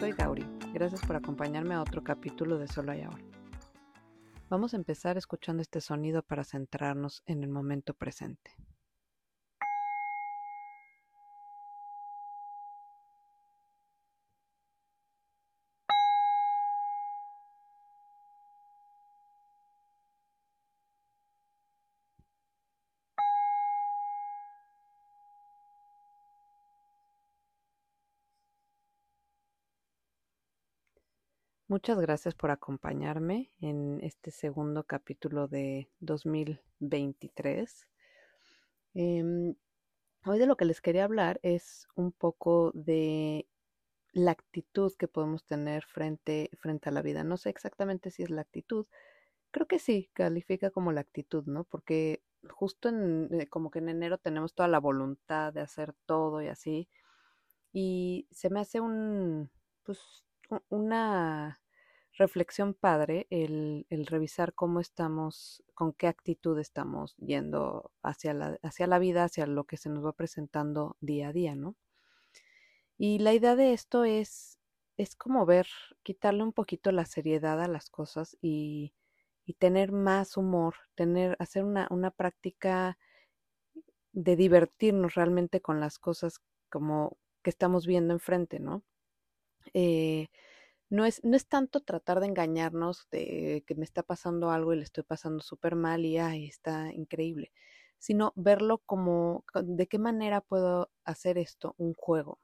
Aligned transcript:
soy 0.00 0.12
Gauri. 0.12 0.46
Gracias 0.72 1.02
por 1.02 1.14
acompañarme 1.14 1.74
a 1.74 1.82
otro 1.82 2.02
capítulo 2.02 2.56
de 2.56 2.66
Solo 2.66 2.92
hay 2.92 3.02
ahora. 3.02 3.22
Vamos 4.48 4.72
a 4.72 4.78
empezar 4.78 5.18
escuchando 5.18 5.60
este 5.60 5.82
sonido 5.82 6.22
para 6.22 6.42
centrarnos 6.42 7.22
en 7.26 7.42
el 7.42 7.50
momento 7.50 7.92
presente. 7.92 8.50
Muchas 31.70 32.00
gracias 32.00 32.34
por 32.34 32.50
acompañarme 32.50 33.52
en 33.60 34.00
este 34.02 34.32
segundo 34.32 34.82
capítulo 34.82 35.46
de 35.46 35.88
2023. 36.00 37.86
Em, 38.94 39.54
hoy 40.26 40.38
de 40.40 40.46
lo 40.46 40.56
que 40.56 40.64
les 40.64 40.80
quería 40.80 41.04
hablar 41.04 41.38
es 41.44 41.86
un 41.94 42.10
poco 42.10 42.72
de 42.74 43.46
la 44.12 44.32
actitud 44.32 44.92
que 44.98 45.06
podemos 45.06 45.44
tener 45.44 45.84
frente, 45.84 46.50
frente 46.58 46.88
a 46.88 46.92
la 46.92 47.02
vida. 47.02 47.22
No 47.22 47.36
sé 47.36 47.50
exactamente 47.50 48.10
si 48.10 48.24
es 48.24 48.30
la 48.30 48.40
actitud. 48.40 48.86
Creo 49.52 49.68
que 49.68 49.78
sí, 49.78 50.10
califica 50.12 50.72
como 50.72 50.90
la 50.90 51.02
actitud, 51.02 51.44
¿no? 51.46 51.62
Porque 51.62 52.20
justo 52.48 52.88
en, 52.88 53.28
eh, 53.40 53.46
como 53.46 53.70
que 53.70 53.78
en 53.78 53.90
enero 53.90 54.18
tenemos 54.18 54.54
toda 54.54 54.68
la 54.68 54.80
voluntad 54.80 55.52
de 55.52 55.60
hacer 55.60 55.94
todo 56.04 56.42
y 56.42 56.48
así. 56.48 56.88
Y 57.72 58.26
se 58.32 58.50
me 58.50 58.58
hace 58.58 58.80
un, 58.80 59.52
pues, 59.84 60.24
una 60.68 61.59
reflexión 62.20 62.74
padre 62.74 63.26
el, 63.30 63.86
revisar 64.06 64.54
cómo 64.54 64.78
estamos, 64.80 65.64
con 65.74 65.92
qué 65.92 66.06
actitud 66.06 66.58
estamos 66.58 67.16
yendo 67.16 67.90
hacia 68.02 68.34
la, 68.34 68.58
hacia 68.62 68.86
la 68.86 68.98
vida, 68.98 69.24
hacia 69.24 69.46
lo 69.46 69.64
que 69.64 69.76
se 69.76 69.88
nos 69.88 70.04
va 70.04 70.12
presentando 70.12 70.96
día 71.00 71.28
a 71.28 71.32
día, 71.32 71.56
¿no? 71.56 71.76
Y 72.98 73.18
la 73.18 73.32
idea 73.32 73.56
de 73.56 73.72
esto 73.72 74.04
es, 74.04 74.58
es 74.98 75.16
como 75.16 75.46
ver, 75.46 75.66
quitarle 76.02 76.42
un 76.42 76.52
poquito 76.52 76.92
la 76.92 77.06
seriedad 77.06 77.60
a 77.60 77.68
las 77.68 77.88
cosas 77.88 78.36
y, 78.42 78.92
y 79.46 79.54
tener 79.54 79.90
más 79.90 80.36
humor, 80.36 80.74
tener, 80.94 81.36
hacer 81.40 81.64
una, 81.64 81.88
una 81.90 82.10
práctica 82.10 82.98
de 84.12 84.36
divertirnos 84.36 85.14
realmente 85.14 85.60
con 85.60 85.80
las 85.80 85.98
cosas 85.98 86.40
como 86.68 87.16
que 87.42 87.50
estamos 87.50 87.86
viendo 87.86 88.12
enfrente, 88.12 88.60
¿no? 88.60 88.82
Eh, 89.72 90.28
no 90.90 91.06
es, 91.06 91.24
no 91.24 91.36
es 91.36 91.46
tanto 91.46 91.80
tratar 91.80 92.20
de 92.20 92.26
engañarnos 92.26 93.08
de 93.10 93.64
que 93.66 93.74
me 93.76 93.84
está 93.84 94.02
pasando 94.02 94.50
algo 94.50 94.74
y 94.74 94.76
le 94.78 94.82
estoy 94.82 95.04
pasando 95.04 95.40
súper 95.40 95.76
mal 95.76 96.04
y 96.04 96.18
ay, 96.18 96.46
está 96.46 96.92
increíble, 96.92 97.52
sino 97.98 98.32
verlo 98.36 98.78
como 98.86 99.44
de 99.54 99.86
qué 99.86 99.98
manera 99.98 100.40
puedo 100.40 100.90
hacer 101.04 101.38
esto 101.38 101.74
un 101.78 101.94
juego, 101.94 102.40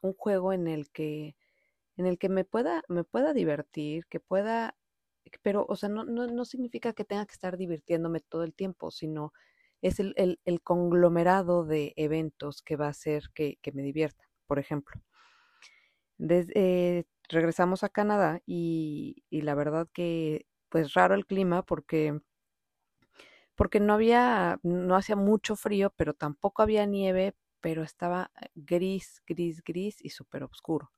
un 0.00 0.14
juego 0.14 0.52
en 0.52 0.68
el 0.68 0.90
que 0.90 1.36
en 1.98 2.06
el 2.06 2.18
que 2.18 2.28
me 2.30 2.44
pueda 2.44 2.82
me 2.88 3.04
pueda 3.04 3.34
divertir, 3.34 4.06
que 4.06 4.20
pueda 4.20 4.76
pero 5.42 5.66
o 5.68 5.76
sea, 5.76 5.88
no, 5.88 6.04
no, 6.04 6.26
no 6.26 6.44
significa 6.44 6.92
que 6.94 7.04
tenga 7.04 7.26
que 7.26 7.34
estar 7.34 7.56
divirtiéndome 7.56 8.20
todo 8.20 8.44
el 8.44 8.54
tiempo, 8.54 8.90
sino 8.90 9.32
es 9.82 10.00
el, 10.00 10.14
el, 10.16 10.62
conglomerado 10.62 11.64
de 11.64 11.92
eventos 11.96 12.62
que 12.62 12.76
va 12.76 12.86
a 12.86 12.90
hacer 12.90 13.24
que, 13.34 13.58
que 13.62 13.72
me 13.72 13.82
divierta, 13.82 14.24
por 14.46 14.58
ejemplo. 14.58 15.00
Regresamos 17.28 17.84
a 17.84 17.88
Canadá 17.88 18.42
y, 18.46 19.24
la 19.30 19.54
verdad 19.54 19.88
que 19.92 20.46
pues 20.68 20.94
raro 20.94 21.14
el 21.14 21.26
clima 21.26 21.62
porque 21.62 22.20
porque 23.54 23.80
no 23.80 23.94
había 23.94 24.58
no 24.62 24.96
hacía 24.96 25.16
mucho 25.16 25.56
frío 25.56 25.92
pero 25.96 26.14
tampoco 26.14 26.62
había 26.62 26.86
nieve 26.86 27.34
pero 27.60 27.82
estaba 27.82 28.30
gris 28.54 29.22
gris 29.26 29.62
gris 29.64 29.98
y 30.04 30.10
súper 30.10 30.44
oscuro. 30.44 30.92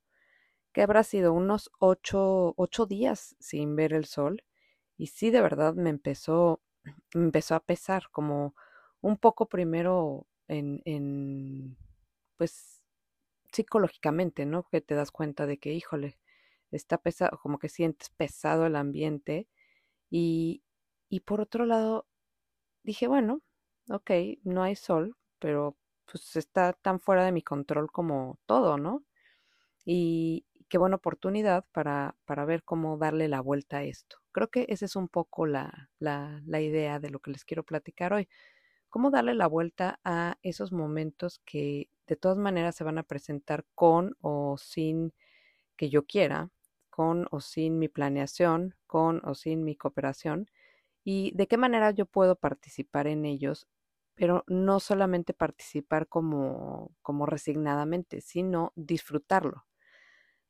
Que 0.72 0.82
habrá 0.82 1.04
sido 1.04 1.32
unos 1.32 1.70
ocho, 1.78 2.54
ocho 2.56 2.86
días 2.86 3.36
sin 3.40 3.76
ver 3.76 3.92
el 3.94 4.06
sol 4.06 4.44
y 4.98 5.08
sí 5.08 5.30
de 5.30 5.42
verdad 5.42 5.74
me 5.74 5.90
empezó 5.90 6.62
me 7.14 7.24
empezó 7.24 7.54
a 7.56 7.60
pesar 7.60 8.10
como 8.12 8.54
un 9.00 9.18
poco 9.18 9.48
primero 9.48 10.26
en, 10.48 10.82
en 10.84 11.76
pues 12.36 12.83
psicológicamente, 13.54 14.46
¿no? 14.46 14.64
Que 14.68 14.80
te 14.82 14.94
das 14.94 15.10
cuenta 15.12 15.46
de 15.46 15.58
que, 15.58 15.72
híjole, 15.74 16.18
está 16.72 16.98
pesado, 16.98 17.38
como 17.40 17.58
que 17.58 17.68
sientes 17.70 18.10
pesado 18.10 18.66
el 18.66 18.76
ambiente. 18.76 19.48
Y, 20.10 20.62
y 21.10 21.20
por 21.20 21.40
otro 21.42 21.66
lado, 21.66 22.06
dije, 22.84 23.08
bueno, 23.08 23.42
ok, 23.90 24.10
no 24.44 24.62
hay 24.62 24.76
sol, 24.76 25.16
pero 25.38 25.76
pues 26.06 26.36
está 26.36 26.72
tan 26.74 27.00
fuera 27.00 27.24
de 27.24 27.32
mi 27.32 27.42
control 27.42 27.90
como 27.92 28.38
todo, 28.46 28.78
¿no? 28.78 29.04
Y 29.84 30.46
qué 30.68 30.78
buena 30.78 30.96
oportunidad 30.96 31.64
para, 31.72 32.16
para 32.24 32.44
ver 32.44 32.64
cómo 32.64 32.98
darle 32.98 33.28
la 33.28 33.40
vuelta 33.40 33.78
a 33.78 33.84
esto. 33.84 34.18
Creo 34.32 34.48
que 34.50 34.66
esa 34.68 34.84
es 34.86 34.96
un 34.96 35.08
poco 35.08 35.46
la, 35.46 35.90
la, 35.98 36.42
la 36.46 36.60
idea 36.60 36.98
de 37.00 37.10
lo 37.10 37.20
que 37.20 37.30
les 37.32 37.44
quiero 37.44 37.64
platicar 37.64 38.12
hoy. 38.12 38.28
Cómo 38.90 39.10
darle 39.10 39.34
la 39.34 39.46
vuelta 39.48 40.00
a 40.04 40.38
esos 40.42 40.72
momentos 40.72 41.40
que 41.44 41.88
de 42.06 42.16
todas 42.16 42.38
maneras 42.38 42.76
se 42.76 42.84
van 42.84 42.98
a 42.98 43.02
presentar 43.04 43.64
con 43.74 44.16
o 44.20 44.56
sin 44.58 45.12
que 45.76 45.90
yo 45.90 46.06
quiera, 46.06 46.50
con 46.90 47.26
o 47.30 47.40
sin 47.40 47.78
mi 47.78 47.88
planeación, 47.88 48.76
con 48.86 49.20
o 49.24 49.34
sin 49.34 49.64
mi 49.64 49.76
cooperación, 49.76 50.48
y 51.04 51.32
de 51.36 51.46
qué 51.48 51.56
manera 51.58 51.90
yo 51.90 52.06
puedo 52.06 52.36
participar 52.36 53.06
en 53.06 53.24
ellos, 53.26 53.68
pero 54.14 54.44
no 54.48 54.80
solamente 54.80 55.34
participar 55.34 56.08
como, 56.08 56.92
como 57.02 57.26
resignadamente, 57.26 58.20
sino 58.20 58.72
disfrutarlo. 58.76 59.66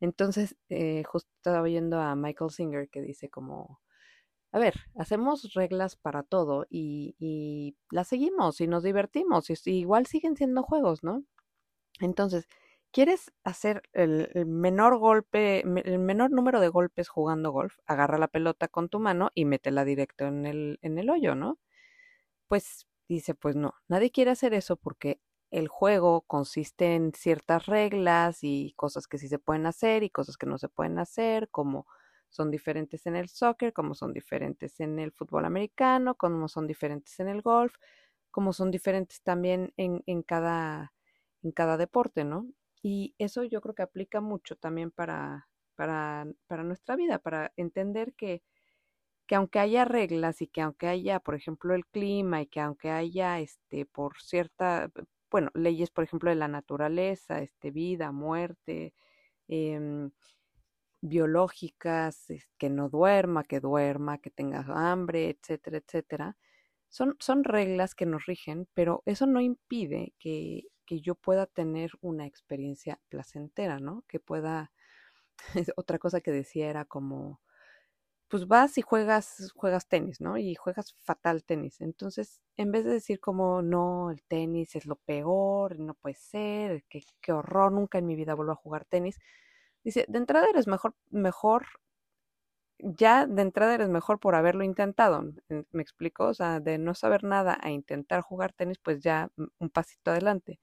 Entonces, 0.00 0.56
eh, 0.68 1.02
justo 1.04 1.30
estaba 1.36 1.62
viendo 1.62 2.00
a 2.00 2.14
Michael 2.16 2.50
Singer 2.50 2.88
que 2.90 3.00
dice 3.02 3.30
como, 3.30 3.80
a 4.52 4.58
ver, 4.58 4.74
hacemos 4.98 5.54
reglas 5.54 5.96
para 5.96 6.22
todo 6.22 6.66
y, 6.70 7.16
y 7.18 7.76
las 7.90 8.08
seguimos 8.08 8.60
y 8.60 8.68
nos 8.68 8.82
divertimos, 8.84 9.50
y, 9.50 9.54
igual 9.70 10.06
siguen 10.06 10.36
siendo 10.36 10.62
juegos, 10.62 11.02
¿no? 11.04 11.24
Entonces, 12.00 12.48
¿Quieres 12.94 13.32
hacer 13.42 13.82
el, 13.92 14.30
menor 14.46 14.98
golpe, 14.98 15.62
el 15.62 15.98
menor 15.98 16.30
número 16.30 16.60
de 16.60 16.68
golpes 16.68 17.08
jugando 17.08 17.50
golf? 17.50 17.76
Agarra 17.86 18.18
la 18.18 18.28
pelota 18.28 18.68
con 18.68 18.88
tu 18.88 19.00
mano 19.00 19.32
y 19.34 19.46
métela 19.46 19.84
directo 19.84 20.26
en 20.26 20.46
el, 20.46 20.78
en 20.80 20.98
el 21.00 21.10
hoyo, 21.10 21.34
¿no? 21.34 21.58
Pues 22.48 22.86
dice, 23.08 23.34
pues 23.34 23.56
no, 23.56 23.74
nadie 23.88 24.12
quiere 24.12 24.30
hacer 24.30 24.54
eso 24.54 24.76
porque 24.76 25.20
el 25.50 25.68
juego 25.68 26.22
consiste 26.22 26.94
en 26.94 27.12
ciertas 27.14 27.66
reglas 27.66 28.38
y 28.42 28.74
cosas 28.76 29.08
que 29.08 29.18
sí 29.18 29.26
se 29.28 29.40
pueden 29.40 29.66
hacer 29.66 30.04
y 30.04 30.10
cosas 30.10 30.36
que 30.36 30.46
no 30.46 30.56
se 30.58 30.68
pueden 30.68 31.00
hacer, 31.00 31.48
como 31.50 31.88
son 32.30 32.52
diferentes 32.52 33.06
en 33.06 33.16
el 33.16 33.28
soccer, 33.28 33.72
como 33.72 33.96
son 33.96 34.12
diferentes 34.12 34.78
en 34.78 35.00
el 35.00 35.10
fútbol 35.10 35.46
americano, 35.46 36.14
como 36.14 36.46
son 36.46 36.68
diferentes 36.68 37.18
en 37.18 37.26
el 37.28 37.42
golf, 37.42 37.74
como 38.30 38.52
son 38.52 38.70
diferentes 38.70 39.20
también 39.22 39.72
en, 39.76 40.04
en 40.06 40.22
cada, 40.22 40.93
en 41.44 41.52
cada 41.52 41.76
deporte, 41.76 42.24
¿no? 42.24 42.48
Y 42.82 43.14
eso 43.18 43.44
yo 43.44 43.60
creo 43.60 43.74
que 43.74 43.82
aplica 43.82 44.20
mucho 44.20 44.56
también 44.56 44.90
para, 44.90 45.48
para, 45.76 46.26
para 46.48 46.64
nuestra 46.64 46.96
vida, 46.96 47.18
para 47.18 47.52
entender 47.56 48.14
que, 48.14 48.42
que 49.26 49.36
aunque 49.36 49.58
haya 49.60 49.84
reglas 49.84 50.42
y 50.42 50.48
que 50.48 50.62
aunque 50.62 50.88
haya, 50.88 51.20
por 51.20 51.34
ejemplo, 51.34 51.74
el 51.74 51.86
clima 51.86 52.42
y 52.42 52.46
que 52.46 52.60
aunque 52.60 52.90
haya, 52.90 53.40
este, 53.40 53.86
por 53.86 54.20
cierta, 54.20 54.90
bueno, 55.30 55.50
leyes, 55.54 55.90
por 55.90 56.04
ejemplo, 56.04 56.30
de 56.30 56.36
la 56.36 56.48
naturaleza, 56.48 57.40
este, 57.40 57.70
vida, 57.70 58.12
muerte, 58.12 58.94
em, 59.48 60.10
biológicas, 61.00 62.26
que 62.58 62.70
no 62.70 62.88
duerma, 62.88 63.44
que 63.44 63.60
duerma, 63.60 64.18
que 64.18 64.30
tenga 64.30 64.64
hambre, 64.68 65.30
etcétera, 65.30 65.78
etcétera. 65.78 66.36
Son, 66.88 67.16
son 67.20 67.44
reglas 67.44 67.94
que 67.94 68.06
nos 68.06 68.26
rigen, 68.26 68.68
pero 68.74 69.02
eso 69.06 69.26
no 69.26 69.40
impide 69.40 70.14
que 70.18 70.64
que 70.86 71.00
yo 71.00 71.14
pueda 71.14 71.46
tener 71.46 71.92
una 72.00 72.26
experiencia 72.26 73.00
placentera, 73.08 73.78
¿no? 73.80 74.04
Que 74.08 74.20
pueda, 74.20 74.72
otra 75.76 75.98
cosa 75.98 76.20
que 76.20 76.32
decía 76.32 76.70
era 76.70 76.84
como, 76.84 77.40
pues 78.28 78.48
vas 78.48 78.78
y 78.78 78.82
juegas, 78.82 79.52
juegas 79.54 79.88
tenis, 79.88 80.20
¿no? 80.20 80.38
Y 80.38 80.54
juegas 80.56 80.96
fatal 81.02 81.44
tenis. 81.44 81.80
Entonces, 81.80 82.40
en 82.56 82.72
vez 82.72 82.84
de 82.84 82.92
decir 82.92 83.20
como, 83.20 83.62
no, 83.62 84.10
el 84.10 84.22
tenis 84.24 84.76
es 84.76 84.86
lo 84.86 84.96
peor, 84.96 85.78
no 85.78 85.94
puede 85.94 86.16
ser, 86.16 86.84
qué, 86.88 87.02
qué 87.20 87.32
horror, 87.32 87.72
nunca 87.72 87.98
en 87.98 88.06
mi 88.06 88.16
vida 88.16 88.34
vuelvo 88.34 88.52
a 88.52 88.56
jugar 88.56 88.84
tenis, 88.86 89.18
dice, 89.84 90.06
de 90.08 90.18
entrada 90.18 90.48
eres 90.50 90.66
mejor, 90.66 90.94
mejor 91.10 91.66
ya 92.78 93.26
de 93.26 93.42
entrada 93.42 93.74
eres 93.74 93.88
mejor 93.88 94.20
por 94.20 94.34
haberlo 94.34 94.64
intentado. 94.64 95.22
¿Me 95.72 95.82
explico? 95.82 96.26
O 96.26 96.34
sea, 96.34 96.60
de 96.60 96.78
no 96.78 96.94
saber 96.94 97.24
nada 97.24 97.58
a 97.62 97.70
intentar 97.70 98.22
jugar 98.22 98.52
tenis, 98.52 98.78
pues 98.78 99.00
ya 99.02 99.30
un 99.58 99.70
pasito 99.70 100.10
adelante. 100.12 100.60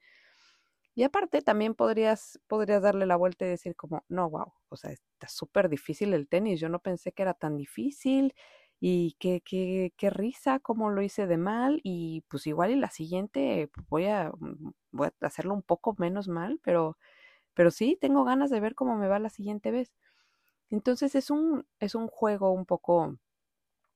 Y 0.95 1.03
aparte 1.03 1.41
también 1.41 1.73
podrías, 1.75 2.39
podrías 2.47 2.81
darle 2.81 3.05
la 3.05 3.15
vuelta 3.15 3.45
y 3.45 3.49
decir 3.49 3.75
como, 3.75 4.03
no, 4.09 4.29
wow, 4.29 4.53
o 4.69 4.75
sea, 4.75 4.91
está 4.91 5.27
súper 5.29 5.69
difícil 5.69 6.13
el 6.13 6.27
tenis, 6.27 6.59
yo 6.59 6.67
no 6.69 6.79
pensé 6.79 7.13
que 7.13 7.21
era 7.23 7.33
tan 7.33 7.55
difícil 7.57 8.33
y 8.81 9.15
qué, 9.19 9.41
qué, 9.45 9.93
qué 9.97 10.09
risa, 10.09 10.59
cómo 10.59 10.89
lo 10.89 11.01
hice 11.01 11.27
de 11.27 11.37
mal 11.37 11.79
y 11.83 12.21
pues 12.27 12.45
igual 12.47 12.71
y 12.71 12.75
la 12.75 12.89
siguiente 12.91 13.69
pues, 13.73 13.87
voy 13.87 14.05
a, 14.07 14.31
mm, 14.37 14.71
voy 14.91 15.07
a 15.21 15.25
hacerlo 15.27 15.53
un 15.53 15.63
poco 15.63 15.95
menos 15.97 16.27
mal, 16.27 16.59
pero, 16.63 16.97
pero 17.55 17.71
sí, 17.71 17.97
tengo 18.01 18.23
ganas 18.25 18.49
de 18.51 18.59
ver 18.61 18.75
cómo 18.75 18.97
me 18.97 19.07
va 19.09 19.19
la 19.19 19.29
siguiente 19.29 19.71
vez. 19.71 19.93
Entonces 20.71 21.15
es 21.15 21.29
un, 21.31 21.65
es 21.79 21.95
un 21.95 22.07
juego 22.07 22.51
un 22.51 22.65
poco, 22.65 23.18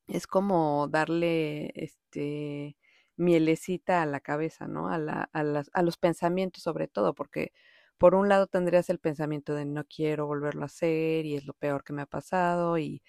es 0.08 0.28
como 0.28 0.88
darle 0.90 1.72
este 1.76 2.78
mielecita 3.18 4.02
a 4.04 4.06
la 4.08 4.20
cabeza, 4.22 4.68
¿no? 4.68 4.90
A, 4.90 4.98
la, 5.00 5.30
a, 5.34 5.44
las, 5.44 5.70
a 5.74 5.84
los 5.84 5.98
pensamientos 5.98 6.64
sobre 6.64 6.88
todo, 6.88 7.16
porque 7.16 7.54
por 7.98 8.16
un 8.16 8.30
lado 8.30 8.48
tendrías 8.48 8.90
el 8.90 9.00
pensamiento 9.00 9.56
de 9.56 9.66
no 9.66 9.86
quiero 9.86 10.28
volverlo 10.28 10.64
a 10.64 10.66
hacer 10.68 11.26
y 11.26 11.36
es 11.36 11.46
lo 11.46 11.54
peor 11.54 11.84
que 11.84 11.94
me 11.94 12.04
ha 12.04 12.06
pasado 12.08 12.78
y, 12.78 13.04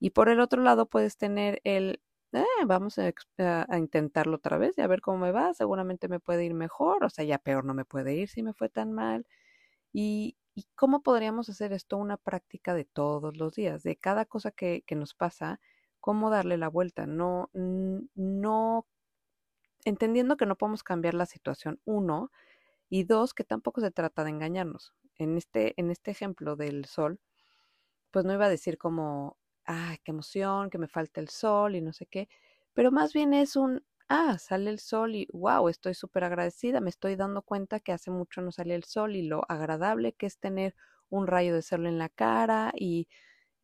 y 0.00 0.10
por 0.10 0.28
el 0.28 0.40
otro 0.40 0.62
lado 0.62 0.86
puedes 0.86 1.16
tener 1.18 1.60
el 1.64 2.00
eh, 2.32 2.44
vamos 2.66 2.98
a, 2.98 3.12
a, 3.38 3.78
intentarlo 3.78 4.36
otra 4.36 4.58
vez 4.58 4.78
y 4.78 4.80
a 4.82 4.86
ver 4.86 5.00
cómo 5.02 5.18
me 5.18 5.32
va, 5.32 5.52
seguramente 5.54 6.08
me 6.08 6.20
puede 6.20 6.44
ir 6.46 6.54
mejor, 6.54 7.04
o 7.04 7.10
sea, 7.10 7.24
ya 7.24 7.38
peor 7.38 7.64
no 7.64 7.74
me 7.74 7.84
puede 7.84 8.14
ir 8.14 8.28
si 8.28 8.42
me 8.42 8.54
fue 8.54 8.68
tan 8.70 8.92
mal. 8.92 9.26
Y, 9.92 10.36
y 10.54 10.66
cómo 10.74 11.02
podríamos 11.02 11.48
hacer 11.48 11.72
esto 11.72 11.96
una 11.96 12.16
práctica 12.16 12.74
de 12.74 12.84
todos 12.84 13.36
los 13.36 13.54
días, 13.54 13.82
de 13.82 13.96
cada 13.96 14.24
cosa 14.24 14.50
que, 14.50 14.82
que 14.86 14.94
nos 14.94 15.14
pasa, 15.14 15.60
cómo 16.00 16.30
darle 16.30 16.58
la 16.58 16.68
vuelta, 16.68 17.06
no, 17.06 17.50
no 17.54 18.86
entendiendo 19.84 20.36
que 20.36 20.46
no 20.46 20.56
podemos 20.56 20.82
cambiar 20.82 21.14
la 21.14 21.26
situación, 21.26 21.80
uno, 21.84 22.30
y 22.88 23.04
dos, 23.04 23.34
que 23.34 23.44
tampoco 23.44 23.80
se 23.80 23.90
trata 23.90 24.24
de 24.24 24.30
engañarnos. 24.30 24.92
En 25.16 25.36
este, 25.38 25.74
en 25.78 25.90
este 25.90 26.10
ejemplo 26.10 26.56
del 26.56 26.84
sol, 26.84 27.20
pues 28.10 28.24
no 28.24 28.34
iba 28.34 28.46
a 28.46 28.50
decir 28.50 28.78
como, 28.78 29.38
ah, 29.66 29.96
qué 30.04 30.10
emoción, 30.12 30.70
que 30.70 30.78
me 30.78 30.88
falta 30.88 31.20
el 31.20 31.28
sol 31.28 31.74
y 31.76 31.80
no 31.80 31.92
sé 31.92 32.06
qué, 32.06 32.28
pero 32.74 32.90
más 32.92 33.12
bien 33.12 33.34
es 33.34 33.56
un, 33.56 33.84
ah, 34.12 34.38
sale 34.38 34.70
el 34.70 34.78
sol 34.80 35.14
y 35.16 35.28
wow, 35.32 35.68
estoy 35.68 35.94
súper 35.94 36.24
agradecida, 36.24 36.80
me 36.80 36.90
estoy 36.90 37.16
dando 37.16 37.42
cuenta 37.42 37.80
que 37.80 37.92
hace 37.92 38.10
mucho 38.10 38.42
no 38.42 38.52
sale 38.52 38.74
el 38.74 38.84
sol 38.84 39.16
y 39.16 39.22
lo 39.22 39.42
agradable 39.48 40.12
que 40.14 40.26
es 40.26 40.38
tener 40.38 40.74
un 41.10 41.26
rayo 41.26 41.54
de 41.54 41.62
sol 41.62 41.86
en 41.86 41.98
la 41.98 42.08
cara 42.10 42.72
y 42.76 43.08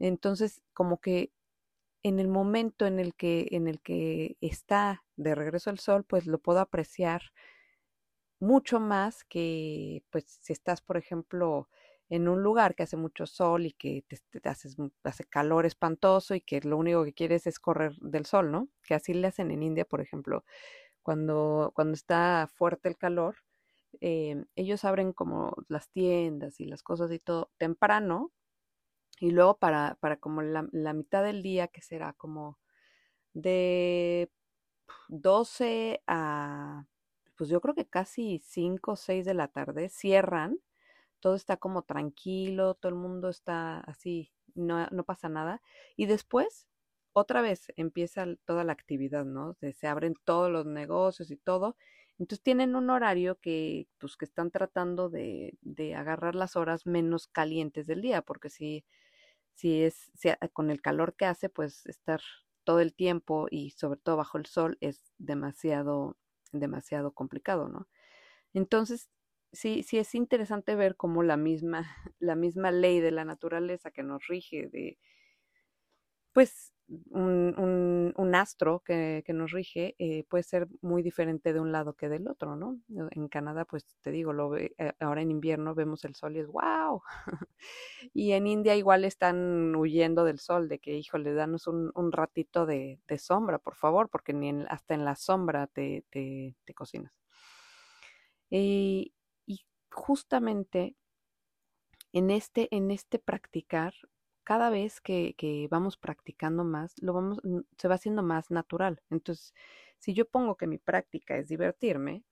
entonces 0.01 0.63
como 0.75 1.01
que 1.01 1.33
en 2.03 2.19
el 2.21 2.29
momento 2.29 2.87
en 2.87 2.99
el 3.01 3.15
que 3.15 3.49
en 3.53 3.69
el 3.69 3.81
que 3.81 4.37
está 4.41 5.05
de 5.17 5.35
regreso 5.35 5.71
al 5.71 5.79
sol, 5.81 6.05
pues 6.05 6.27
lo 6.27 6.39
puedo 6.41 6.61
apreciar 6.61 7.23
mucho 8.41 8.81
más 8.81 9.25
que 9.25 10.03
pues 10.11 10.25
si 10.41 10.53
estás, 10.53 10.81
por 10.81 10.97
ejemplo, 10.97 11.69
en 12.11 12.29
un 12.29 12.43
lugar 12.43 12.75
que 12.75 12.85
hace 12.85 12.97
mucho 12.97 13.27
sol 13.27 13.67
y 13.67 13.73
que 13.73 14.05
te, 14.09 14.49
haces, 14.49 14.77
hace 15.05 15.25
calor 15.25 15.67
espantoso 15.67 16.35
y 16.35 16.41
que 16.41 16.61
lo 16.61 16.77
único 16.77 17.05
que 17.05 17.13
quieres 17.13 17.47
es 17.47 17.59
correr 17.59 17.95
del 18.01 18.27
sol, 18.27 18.51
¿no? 18.51 18.69
Que 18.83 18.95
así 18.95 19.15
le 19.15 19.27
hacen 19.27 19.51
en 19.51 19.63
India, 19.63 19.85
por 19.85 20.01
ejemplo, 20.01 20.45
cuando, 21.03 21.73
cuando 21.75 21.95
está 21.95 22.49
fuerte 22.55 22.89
el 22.89 22.97
calor, 22.97 23.37
eh, 24.01 24.45
ellos 24.57 24.85
abren 24.85 25.13
como 25.13 25.55
las 25.69 25.91
tiendas 25.91 26.61
y 26.61 26.67
las 26.67 26.83
cosas 26.83 27.13
y 27.13 27.19
todo 27.19 27.51
temprano 27.59 28.33
y 29.21 29.31
luego 29.31 29.59
para, 29.59 29.97
para 30.01 30.19
como 30.19 30.43
la, 30.43 30.67
la 30.73 30.93
mitad 30.93 31.25
del 31.25 31.43
día, 31.43 31.69
que 31.69 31.83
será 31.83 32.13
como 32.15 32.59
de 33.35 34.31
12 35.09 36.03
a, 36.07 36.87
pues 37.37 37.51
yo 37.51 37.61
creo 37.61 37.75
que 37.75 37.87
casi 37.87 38.41
5 38.45 38.93
o 38.93 38.97
6 38.97 39.25
de 39.25 39.35
la 39.35 39.49
tarde, 39.49 39.89
cierran, 39.89 40.59
todo 41.21 41.35
está 41.35 41.57
como 41.57 41.83
tranquilo, 41.83 42.75
todo 42.75 42.91
el 42.91 42.97
mundo 42.97 43.29
está 43.29 43.81
así, 43.81 44.33
no, 44.55 44.87
no 44.91 45.05
pasa 45.05 45.29
nada. 45.29 45.63
Y 45.97 46.07
después, 46.07 46.67
otra 47.13 47.43
vez 47.43 47.73
empieza 47.77 48.27
toda 48.45 48.65
la 48.65 48.73
actividad, 48.73 49.25
¿no? 49.25 49.55
Se, 49.55 49.87
abren 49.87 50.15
todos 50.25 50.51
los 50.51 50.67
negocios 50.67 51.31
y 51.31 51.37
todo. 51.37 51.77
Entonces 52.19 52.43
tienen 52.43 52.77
un 52.77 52.91
horario 52.91 53.39
que, 53.41 53.89
pues, 53.99 54.17
que 54.17 54.25
están 54.25 54.51
tratando 54.51 55.09
de, 55.09 55.57
de 55.63 55.95
agarrar 55.95 56.35
las 56.35 56.57
horas 56.57 56.87
menos 56.87 57.29
calientes 57.29 57.87
del 57.87 58.03
día, 58.03 58.23
porque 58.23 58.51
si 58.51 58.85
si 59.59 59.83
es 59.83 60.13
si 60.15 60.31
con 60.53 60.71
el 60.71 60.81
calor 60.81 61.17
que 61.17 61.27
hace, 61.27 61.49
pues 61.49 61.85
estar 61.87 62.21
todo 62.65 62.81
el 62.81 62.95
tiempo 62.95 63.49
y 63.51 63.71
sobre 63.71 63.99
todo 63.99 64.17
bajo 64.17 64.39
el 64.39 64.47
sol 64.47 64.79
es 64.81 65.03
demasiado, 65.19 66.17
demasiado 66.53 67.13
complicado, 67.13 67.69
¿no? 67.69 67.89
Entonces, 68.55 69.11
sí, 69.53 69.83
sí 69.83 69.99
es 69.99 70.15
interesante 70.15 70.75
ver 70.75 70.97
cómo 70.97 71.23
la 71.23 71.37
misma, 71.37 71.87
la 72.21 72.35
misma 72.37 72.71
ley 72.71 73.01
de 73.01 73.11
la 73.11 73.25
naturaleza 73.25 73.91
que 73.91 74.03
nos 74.03 74.27
rige 74.27 74.69
de, 74.69 74.99
pues 76.33 76.73
un, 77.11 78.15
un, 78.17 78.35
astro 78.35 78.83
que, 78.85 79.23
que, 79.27 79.33
nos 79.33 79.51
rige 79.51 79.95
eh, 79.99 80.25
puede 80.29 80.43
ser 80.43 80.69
muy 80.81 81.03
diferente 81.03 81.53
de 81.53 81.61
un 81.61 81.71
lado 81.73 81.95
que 81.95 82.09
del 82.09 82.29
otro, 82.29 82.57
¿no? 82.57 82.79
En 83.11 83.29
Canadá, 83.29 83.65
pues 83.65 83.85
te 84.03 84.11
digo, 84.11 84.57
eh, 84.57 84.75
ahora 85.01 85.21
en 85.23 85.31
invierno 85.31 85.75
vemos 85.75 86.05
el 86.05 86.15
sol 86.15 86.37
y 86.37 86.41
es 86.41 86.47
wow. 86.47 87.03
y 88.15 88.33
en 88.33 88.47
India 88.47 88.77
igual 88.77 89.05
están 89.05 89.75
huyendo 89.77 90.25
del 90.25 90.39
sol, 90.39 90.69
de 90.69 90.79
que, 90.79 90.97
híjole, 90.97 91.35
danos 91.35 91.67
un, 91.67 91.91
un 91.95 92.13
ratito 92.13 92.65
de, 92.67 93.01
de, 93.07 93.19
sombra, 93.19 93.59
por 93.59 93.75
favor, 93.75 94.09
porque 94.09 94.33
ni 94.33 94.49
en, 94.49 94.67
hasta 94.69 94.95
en 94.95 95.05
la 95.05 95.17
sombra 95.17 95.67
te, 95.67 96.05
te, 96.11 96.57
te 96.65 96.75
cocinas. 96.75 97.13
Y 98.51 99.13
justamente 99.99 100.97
en 102.13 102.31
este, 102.31 102.69
en 102.75 102.91
este 102.91 103.19
practicar 103.19 103.95
cada 104.45 104.71
vez 104.71 105.01
que, 105.01 105.69
vamos 105.71 105.99
practicando 105.99 106.65
más, 106.65 106.95
lo 107.03 107.13
vamos, 107.13 107.41
se 107.77 107.89
va 107.89 107.97
haciendo 107.97 108.23
más 108.23 108.51
natural. 108.51 109.03
Entonces, 109.11 109.53
si 109.99 110.15
yo 110.15 110.27
pongo 110.27 110.57
que 110.57 110.67
mi 110.67 110.79
práctica 110.79 111.37
es 111.37 111.49
divertirme, 111.49 112.25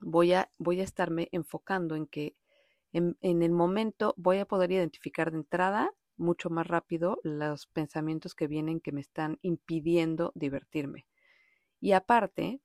voy 0.00 0.34
a, 0.34 0.50
voy 0.58 0.80
a 0.80 0.84
estarme 0.84 1.28
enfocando 1.32 1.96
en 1.96 2.06
que 2.06 2.36
en 2.92 3.42
el 3.42 3.52
momento 3.52 4.14
voy 4.16 4.38
a 4.38 4.46
poder 4.46 4.72
identificar 4.72 5.30
de 5.30 5.38
entrada 5.38 5.90
mucho 6.16 6.50
más 6.50 6.66
rápido 6.66 7.18
los 7.22 7.66
pensamientos 7.66 8.34
que 8.34 8.46
vienen 8.46 8.80
que 8.80 8.92
me 8.92 9.00
están 9.00 9.38
impidiendo 9.42 10.32
divertirme. 10.34 11.06
Y 11.80 11.92
aparte, 11.92 12.60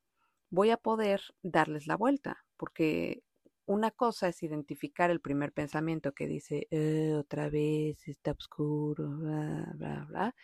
voy 0.50 0.70
a 0.70 0.78
poder 0.78 1.22
darles 1.42 1.88
la 1.88 1.98
vuelta, 1.98 2.46
porque 2.58 3.24
una 3.72 3.92
cosa 3.92 4.28
es 4.30 4.44
identificar 4.44 5.12
el 5.12 5.22
primer 5.22 5.54
pensamiento 5.54 6.14
que 6.14 6.28
dice, 6.28 6.68
eh, 6.72 7.14
otra 7.18 7.50
vez 7.50 8.08
está 8.08 8.32
oscuro, 8.32 9.10
bla, 9.18 9.72
bla, 9.76 10.06
bla. 10.10 10.36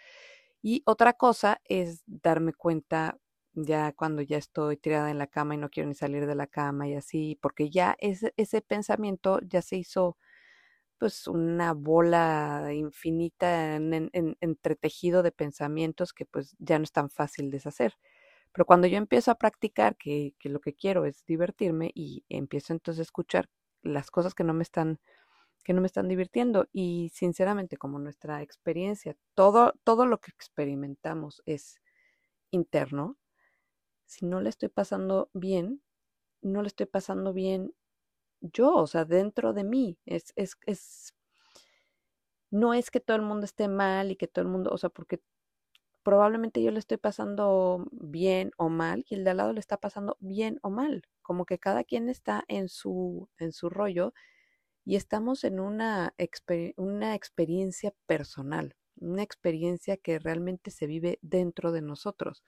Y 0.62 0.84
otra 0.86 1.14
cosa 1.14 1.62
es 1.66 2.04
darme 2.08 2.54
cuenta 2.54 3.20
ya 3.54 3.92
cuando 3.94 4.22
ya 4.22 4.38
estoy 4.38 4.78
tirada 4.78 5.12
en 5.12 5.18
la 5.20 5.28
cama 5.28 5.56
y 5.56 5.58
no 5.58 5.70
quiero 5.70 5.90
ni 5.90 5.96
salir 5.96 6.28
de 6.28 6.36
la 6.36 6.48
cama 6.48 6.88
y 6.88 6.96
así, 6.96 7.38
porque 7.42 7.70
ya 7.70 7.96
ese, 8.00 8.34
ese 8.38 8.62
pensamiento 8.62 9.40
ya 9.44 9.62
se 9.62 9.78
hizo 9.78 10.18
pues 11.00 11.28
una 11.28 11.74
bola 11.74 12.72
infinita 12.74 13.76
en, 13.76 13.94
en, 13.94 14.10
en, 14.14 14.38
entretejido 14.42 15.24
de 15.24 15.32
pensamientos 15.32 16.14
que 16.14 16.26
pues 16.26 16.56
ya 16.60 16.80
no 16.80 16.84
es 16.86 16.92
tan 16.92 17.10
fácil 17.10 17.52
deshacer. 17.52 17.94
Pero 18.54 18.66
cuando 18.66 18.88
yo 18.88 18.98
empiezo 18.98 19.32
a 19.32 19.36
practicar 19.36 19.96
que, 19.98 20.34
que, 20.40 20.50
lo 20.50 20.60
que 20.62 20.74
quiero 20.74 21.06
es 21.06 21.26
divertirme 21.26 21.92
y 21.94 22.26
empiezo 22.30 22.74
entonces 22.74 23.00
a 23.00 23.04
escuchar 23.04 23.50
las 23.84 24.12
cosas 24.12 24.34
que 24.34 24.44
no 24.44 24.54
me 24.54 24.64
están 24.64 25.00
que 25.64 25.74
no 25.74 25.82
me 25.82 25.88
están 25.88 26.08
divirtiendo 26.08 26.68
y 26.72 27.12
sinceramente 27.14 27.78
como 27.78 28.00
nuestra 28.00 28.42
experiencia, 28.42 29.18
todo 29.36 29.74
todo 29.84 30.06
lo 30.06 30.20
que 30.20 30.32
experimentamos 30.32 31.44
es 31.46 31.82
interno, 32.52 33.18
si 34.06 34.26
no 34.26 34.42
le 34.42 34.50
estoy 34.50 34.70
pasando 34.70 35.30
bien, 35.34 35.82
no 36.42 36.62
le 36.62 36.70
estoy 36.70 36.86
pasando 36.88 37.34
bien 37.34 37.74
yo, 38.42 38.76
o 38.76 38.88
sea, 38.88 39.06
dentro 39.06 39.54
de 39.54 39.64
mí, 39.64 39.98
es, 40.06 40.34
es, 40.36 40.58
es, 40.66 41.14
no 42.52 42.74
es 42.74 42.92
que 42.92 43.00
todo 43.00 43.18
el 43.18 43.24
mundo 43.24 43.46
esté 43.46 43.68
mal 43.68 44.12
y 44.12 44.16
que 44.16 44.28
todo 44.28 44.44
el 44.44 44.52
mundo, 44.52 44.72
o 44.72 44.78
sea, 44.78 44.90
porque 44.90 45.22
probablemente 46.08 46.64
yo 46.64 46.72
le 46.72 46.80
estoy 46.80 46.96
pasando 46.96 47.86
bien 47.92 48.52
o 48.56 48.70
mal 48.70 49.04
y 49.10 49.16
el 49.16 49.26
de 49.26 49.32
al 49.32 49.38
lado 49.38 49.52
le 49.52 49.60
está 49.60 49.76
pasando 49.76 50.16
bien 50.22 50.58
o 50.62 50.70
mal, 50.70 51.04
como 51.22 51.46
que 51.46 51.60
cada 51.60 51.84
quien 51.84 52.08
está 52.08 52.46
en 52.48 52.70
su, 52.70 53.28
en 53.38 53.52
su 53.52 53.70
rollo 53.70 54.14
y 54.86 54.96
estamos 54.96 55.44
en 55.44 55.60
una, 55.60 56.16
una 56.78 57.14
experiencia 57.14 57.94
personal, 58.06 58.78
una 58.96 59.22
experiencia 59.22 59.98
que 59.98 60.18
realmente 60.18 60.72
se 60.72 60.88
vive 60.88 61.20
dentro 61.22 61.74
de 61.74 61.82
nosotros. 61.82 62.42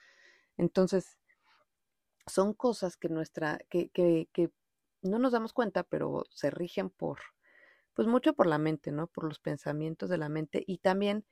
Entonces, 0.55 1.17
son 2.27 2.53
cosas 2.53 2.95
que 2.95 3.09
nuestra, 3.09 3.59
que, 3.69 3.89
que, 3.89 4.29
que 4.31 4.51
no 5.01 5.19
nos 5.19 5.33
damos 5.33 5.51
cuenta, 5.51 5.83
pero 5.83 6.23
se 6.29 6.49
rigen 6.49 6.89
por, 6.89 7.19
pues 7.93 8.07
mucho 8.07 8.31
por 8.31 8.47
la 8.47 8.57
mente, 8.57 8.93
¿no? 8.93 9.07
Por 9.07 9.25
los 9.25 9.41
pensamientos 9.41 10.09
de 10.09 10.17
la 10.17 10.29
mente 10.29 10.63
y 10.65 10.77
también 10.77 11.25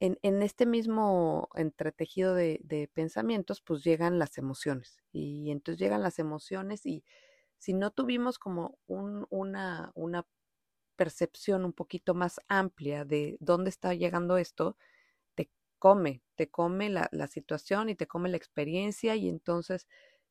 en, 0.00 0.18
en 0.22 0.42
este 0.42 0.66
mismo 0.66 1.48
entretejido 1.54 2.34
de, 2.34 2.60
de, 2.64 2.88
pensamientos, 2.88 3.60
pues 3.60 3.84
llegan 3.84 4.18
las 4.18 4.38
emociones. 4.38 5.02
Y 5.12 5.50
entonces 5.50 5.78
llegan 5.78 6.02
las 6.02 6.18
emociones 6.18 6.86
y 6.86 7.04
si 7.58 7.74
no 7.74 7.90
tuvimos 7.90 8.38
como 8.38 8.78
un, 8.86 9.26
una, 9.30 9.92
una 9.94 10.26
percepción 10.96 11.64
un 11.64 11.74
poquito 11.74 12.14
más 12.14 12.40
amplia 12.48 13.04
de 13.04 13.36
dónde 13.40 13.70
está 13.70 13.94
llegando 13.94 14.38
esto, 14.38 14.76
te 15.34 15.50
come, 15.78 16.22
te 16.34 16.50
come 16.50 16.90
la, 16.90 17.08
la 17.12 17.26
situación 17.26 17.90
y 17.90 17.94
te 17.94 18.06
come 18.06 18.30
la 18.30 18.38
experiencia 18.38 19.16
y 19.16 19.28
entonces 19.28 19.86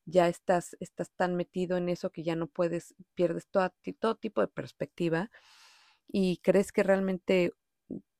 ya 0.05 0.27
estás, 0.27 0.75
estás 0.79 1.11
tan 1.11 1.35
metido 1.35 1.77
en 1.77 1.89
eso 1.89 2.11
que 2.11 2.23
ya 2.23 2.35
no 2.35 2.47
puedes, 2.47 2.95
pierdes 3.15 3.47
todo, 3.47 3.71
todo 3.99 4.15
tipo 4.15 4.41
de 4.41 4.47
perspectiva 4.47 5.29
y 6.07 6.37
crees 6.37 6.71
que 6.71 6.83
realmente 6.83 7.53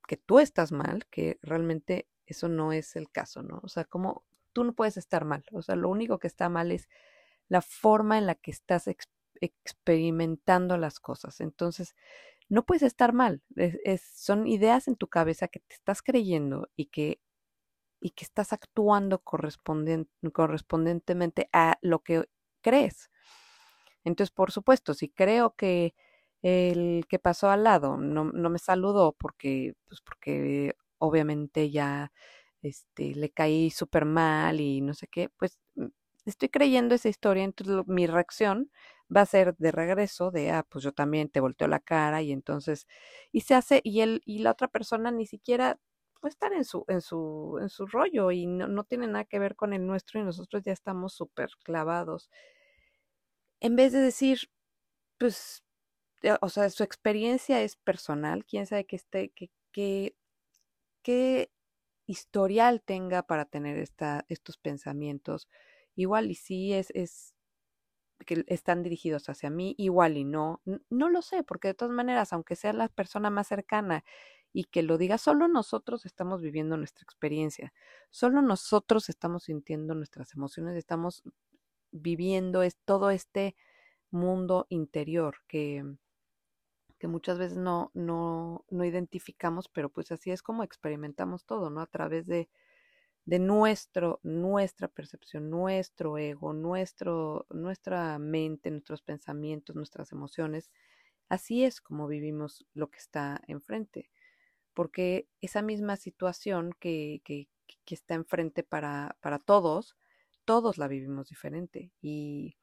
que 0.09 0.17
tú 0.17 0.39
estás 0.39 0.71
mal, 0.71 1.05
que 1.11 1.37
realmente 1.43 2.07
eso 2.25 2.49
no 2.49 2.73
es 2.73 2.95
el 2.95 3.11
caso, 3.11 3.43
¿no? 3.43 3.59
O 3.61 3.67
sea, 3.67 3.85
como 3.85 4.23
tú 4.53 4.63
no 4.63 4.73
puedes 4.73 4.97
estar 4.97 5.23
mal, 5.23 5.45
o 5.51 5.61
sea, 5.61 5.75
lo 5.75 5.87
único 5.87 6.17
que 6.17 6.25
está 6.25 6.49
mal 6.49 6.71
es 6.71 6.89
la 7.47 7.61
forma 7.61 8.17
en 8.17 8.25
la 8.25 8.33
que 8.33 8.49
estás 8.49 8.89
experimentando 9.39 10.77
las 10.77 10.99
cosas. 10.99 11.41
Entonces, 11.41 11.95
no 12.49 12.65
puedes 12.65 12.81
estar 12.81 13.13
mal, 13.13 13.43
son 14.11 14.47
ideas 14.47 14.87
en 14.87 14.95
tu 14.95 15.09
cabeza 15.09 15.47
que 15.47 15.59
te 15.59 15.75
estás 15.75 16.01
creyendo 16.01 16.67
y 16.75 16.87
que 16.87 17.21
y 18.01 18.09
que 18.11 18.25
estás 18.25 18.51
actuando 18.51 19.21
correspondientemente 19.21 21.49
a 21.53 21.77
lo 21.81 21.99
que 21.99 22.27
crees. 22.61 23.11
Entonces, 24.03 24.31
por 24.31 24.51
supuesto, 24.51 24.95
si 24.95 25.09
creo 25.09 25.53
que 25.55 25.93
el 26.41 27.05
que 27.09 27.19
pasó 27.19 27.49
al 27.49 27.63
lado 27.65 27.97
no, 27.97 28.25
no 28.25 28.49
me 28.49 28.59
saludó 28.59 29.13
porque, 29.13 29.73
pues 29.87 30.01
porque 30.01 30.75
obviamente 30.99 31.71
ya 31.71 32.11
este, 32.61 33.15
le 33.15 33.29
caí 33.31 33.69
súper 33.71 34.05
mal 34.05 34.59
y 34.61 34.81
no 34.81 34.93
sé 34.93 35.07
qué, 35.07 35.29
pues 35.37 35.59
mm, 35.75 35.87
estoy 36.25 36.49
creyendo 36.49 36.95
esa 36.95 37.09
historia, 37.09 37.43
entonces 37.43 37.75
mi 37.87 38.07
reacción 38.07 38.71
va 39.15 39.21
a 39.21 39.25
ser 39.25 39.55
de 39.57 39.71
regreso 39.71 40.31
de, 40.31 40.51
ah, 40.51 40.65
pues 40.69 40.83
yo 40.83 40.91
también 40.93 41.29
te 41.29 41.39
volteo 41.39 41.67
la 41.67 41.79
cara 41.79 42.21
y 42.21 42.31
entonces, 42.31 42.87
y 43.31 43.41
se 43.41 43.55
hace, 43.55 43.81
y 43.83 44.01
él, 44.01 44.21
y 44.25 44.39
la 44.39 44.51
otra 44.51 44.67
persona 44.67 45.11
ni 45.11 45.25
siquiera 45.25 45.79
puede 46.21 46.31
estar 46.31 46.53
en 46.53 46.65
su, 46.65 46.83
en 46.89 47.01
su, 47.01 47.57
en 47.61 47.69
su 47.69 47.87
rollo 47.87 48.31
y 48.31 48.45
no, 48.45 48.67
no 48.67 48.83
tiene 48.83 49.07
nada 49.07 49.25
que 49.25 49.39
ver 49.39 49.55
con 49.55 49.73
el 49.73 49.85
nuestro 49.87 50.19
y 50.19 50.23
nosotros 50.23 50.63
ya 50.63 50.73
estamos 50.73 51.13
súper 51.13 51.49
clavados. 51.63 52.29
En 53.61 53.75
vez 53.75 53.93
de 53.93 53.99
decir, 53.99 54.39
pues, 55.19 55.63
o 56.41 56.49
sea, 56.49 56.69
su 56.69 56.83
experiencia 56.83 57.61
es 57.61 57.75
personal, 57.75 58.45
quién 58.45 58.65
sabe 58.65 58.85
que 58.85 58.95
esté, 58.95 59.29
que, 59.29 59.49
que, 59.71 60.15
qué 61.03 61.51
historial 62.05 62.81
tenga 62.81 63.23
para 63.23 63.45
tener 63.45 63.77
esta, 63.77 64.25
estos 64.29 64.57
pensamientos. 64.57 65.47
Igual 65.95 66.31
y 66.31 66.35
sí 66.35 66.73
es, 66.73 66.91
es 66.91 67.35
que 68.25 68.43
están 68.47 68.83
dirigidos 68.83 69.29
hacia 69.29 69.49
mí, 69.49 69.75
igual 69.77 70.17
y 70.17 70.25
no. 70.25 70.61
No 70.89 71.09
lo 71.09 71.21
sé, 71.21 71.43
porque 71.43 71.69
de 71.69 71.73
todas 71.73 71.93
maneras, 71.93 72.33
aunque 72.33 72.55
sea 72.55 72.73
la 72.73 72.89
persona 72.89 73.29
más 73.29 73.47
cercana 73.47 74.03
y 74.51 74.65
que 74.65 74.83
lo 74.83 74.97
diga, 74.97 75.17
solo 75.17 75.47
nosotros 75.47 76.05
estamos 76.05 76.41
viviendo 76.41 76.77
nuestra 76.77 77.03
experiencia, 77.03 77.73
solo 78.09 78.41
nosotros 78.41 79.09
estamos 79.09 79.43
sintiendo 79.43 79.93
nuestras 79.95 80.33
emociones, 80.33 80.75
estamos 80.75 81.23
viviendo 81.91 82.63
es 82.63 82.77
todo 82.85 83.11
este 83.11 83.55
mundo 84.11 84.65
interior 84.69 85.37
que, 85.47 85.83
que 86.99 87.07
muchas 87.07 87.39
veces 87.39 87.57
no, 87.57 87.91
no, 87.93 88.65
no 88.69 88.85
identificamos, 88.85 89.69
pero 89.69 89.89
pues 89.89 90.11
así 90.11 90.31
es 90.31 90.43
como 90.43 90.63
experimentamos 90.63 91.45
todo, 91.45 91.69
¿no? 91.69 91.81
A 91.81 91.87
través 91.87 92.27
de, 92.27 92.49
de 93.25 93.39
nuestro, 93.39 94.19
nuestra 94.23 94.87
percepción, 94.89 95.49
nuestro 95.49 96.17
ego, 96.17 96.53
nuestro, 96.53 97.47
nuestra 97.49 98.19
mente, 98.19 98.71
nuestros 98.71 99.01
pensamientos, 99.01 99.75
nuestras 99.75 100.11
emociones. 100.11 100.71
Así 101.29 101.63
es 101.63 101.81
como 101.81 102.07
vivimos 102.07 102.65
lo 102.73 102.89
que 102.89 102.99
está 102.99 103.41
enfrente 103.47 104.09
porque 104.79 105.27
esa 105.41 105.61
misma 105.61 105.97
situación 105.97 106.73
que, 106.79 107.21
que, 107.25 107.49
está 107.87 108.13
enfrente 108.13 108.63
para, 108.63 109.17
para 109.19 109.37
todos, 109.37 109.97
todos 110.45 110.77
la 110.77 110.87
vivimos 110.87 111.27
diferente. 111.27 111.91
Y, 112.01 112.55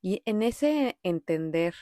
y 0.00 0.22
en 0.26 0.42
ese 0.42 0.96
entender 1.02 1.74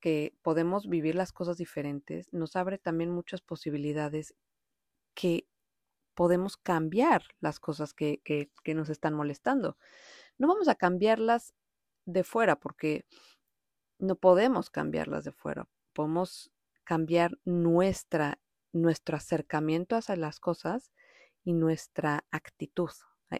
que 0.00 0.34
podemos 0.42 0.88
vivir 0.88 1.14
las 1.14 1.32
cosas 1.32 1.56
diferentes, 1.56 2.32
nos 2.32 2.56
abre 2.56 2.78
también 2.78 3.10
muchas 3.10 3.40
posibilidades 3.40 4.34
que 5.14 5.48
podemos 6.14 6.56
cambiar 6.56 7.22
las 7.40 7.60
cosas 7.60 7.94
que, 7.94 8.20
que, 8.24 8.74
nos 8.74 8.90
están 8.90 9.14
molestando. 9.14 9.76
No 10.36 10.48
vamos 10.48 10.68
a 10.68 10.74
cambiarlas 10.74 11.54
de 12.06 12.24
fuera 12.24 12.58
porque 12.58 13.06
no 13.98 14.16
podemos 14.16 14.70
cambiarlas 14.70 15.24
de 15.24 15.32
fuera. 15.32 15.68
Podemos 15.92 16.50
cambiar 16.84 17.38
nuestra, 17.44 18.40
nuestro 18.72 19.16
acercamiento 19.16 19.94
hacia 19.94 20.16
las 20.16 20.40
cosas 20.40 20.92
y 21.44 21.52
nuestra 21.52 22.24
actitud. 22.30 22.90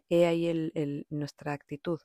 He 0.08 0.26
ahí 0.26 0.46
el, 0.46 1.06
nuestra 1.10 1.52
actitud. 1.52 2.00